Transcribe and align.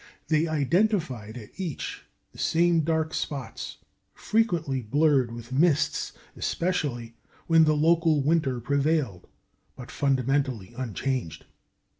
They 0.29 0.47
identified 0.47 1.37
at 1.37 1.51
each 1.57 2.05
the 2.31 2.39
same 2.39 2.79
dark 2.79 3.13
spots, 3.13 3.77
frequently 4.15 4.81
blurred 4.81 5.31
with 5.31 5.51
mists, 5.51 6.13
especially 6.35 7.13
when 7.45 7.65
the 7.65 7.75
local 7.77 8.23
winter 8.23 8.59
prevailed, 8.59 9.27
but 9.75 9.91
fundamentally 9.91 10.73
unchanged. 10.75 11.45